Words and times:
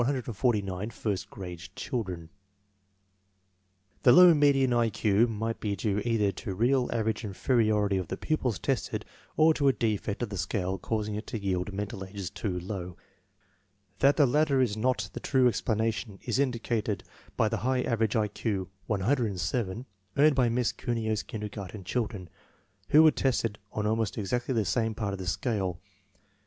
14. 0.03 0.17
I 0.17 0.21
Q 0.21 0.21
DISTRIBUTION 0.31 0.67
OF 0.67 0.73
149 0.73 1.13
FIBST 1.13 1.29
GBADE 1.29 1.75
CHILDREN 1.75 2.29
The 4.01 4.11
low 4.11 4.33
median 4.33 4.73
I 4.73 4.89
Q 4.89 5.27
might 5.27 5.59
be 5.59 5.75
due 5.75 6.01
either 6.03 6.31
to 6.31 6.55
real 6.55 6.89
aver 6.91 7.09
age 7.11 7.23
inferiority 7.23 7.97
of 7.97 8.07
the 8.07 8.17
pupils 8.17 8.57
tested 8.57 9.05
or 9.37 9.53
to 9.53 9.67
a 9.67 9.73
defect 9.73 10.23
of 10.23 10.29
the 10.29 10.39
scale 10.39 10.79
causing 10.79 11.13
it 11.13 11.27
to 11.27 11.39
yield 11.39 11.71
mental 11.71 12.03
ages 12.03 12.31
too 12.31 12.59
low. 12.61 12.97
That 13.99 14.17
the 14.17 14.25
latter 14.25 14.59
is 14.59 14.75
not 14.75 15.07
the 15.13 15.19
true 15.19 15.47
explanation 15.47 16.17
is 16.23 16.39
indicated 16.39 17.03
by 17.37 17.47
the 17.47 17.57
high 17.57 17.83
average 17.83 18.15
I 18.15 18.27
Q 18.27 18.69
(107) 18.87 19.85
earned 20.17 20.35
by 20.35 20.49
Miss 20.49 20.71
Cuneo's 20.73 21.21
kinder 21.21 21.47
garten 21.47 21.83
children, 21.83 22.27
who 22.89 23.03
were 23.03 23.11
tested 23.11 23.59
on 23.71 23.85
almost 23.85 24.17
exactly 24.17 24.55
the 24.55 24.65
same 24.65 24.95
part 24.95 25.13
of 25.13 25.19
the 25.19 25.27
scale. 25.27 25.79